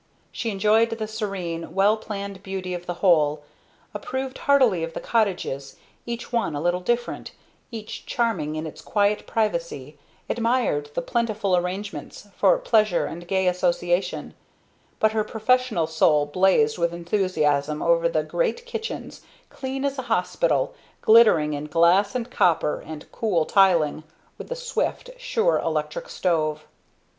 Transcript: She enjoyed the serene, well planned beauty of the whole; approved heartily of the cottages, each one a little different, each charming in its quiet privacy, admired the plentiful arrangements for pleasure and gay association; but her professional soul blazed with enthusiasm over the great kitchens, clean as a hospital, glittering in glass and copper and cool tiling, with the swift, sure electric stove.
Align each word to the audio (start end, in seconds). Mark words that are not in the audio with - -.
She 0.31 0.49
enjoyed 0.49 0.89
the 0.89 1.07
serene, 1.07 1.75
well 1.75 1.95
planned 1.95 2.41
beauty 2.41 2.73
of 2.73 2.87
the 2.87 2.95
whole; 3.05 3.43
approved 3.93 4.39
heartily 4.39 4.83
of 4.83 4.93
the 4.95 4.99
cottages, 4.99 5.75
each 6.07 6.33
one 6.33 6.55
a 6.55 6.59
little 6.59 6.79
different, 6.79 7.33
each 7.69 8.07
charming 8.07 8.55
in 8.55 8.65
its 8.65 8.81
quiet 8.81 9.27
privacy, 9.27 9.99
admired 10.27 10.89
the 10.95 11.03
plentiful 11.03 11.55
arrangements 11.55 12.29
for 12.35 12.57
pleasure 12.57 13.05
and 13.05 13.27
gay 13.27 13.45
association; 13.47 14.33
but 14.99 15.11
her 15.11 15.23
professional 15.23 15.85
soul 15.85 16.25
blazed 16.25 16.79
with 16.79 16.95
enthusiasm 16.95 17.83
over 17.83 18.09
the 18.09 18.23
great 18.23 18.65
kitchens, 18.65 19.21
clean 19.51 19.85
as 19.85 19.99
a 19.99 20.09
hospital, 20.09 20.73
glittering 21.03 21.53
in 21.53 21.65
glass 21.67 22.15
and 22.15 22.31
copper 22.31 22.81
and 22.83 23.05
cool 23.11 23.45
tiling, 23.45 24.03
with 24.39 24.49
the 24.49 24.55
swift, 24.55 25.11
sure 25.19 25.59
electric 25.59 26.09
stove. 26.09 26.65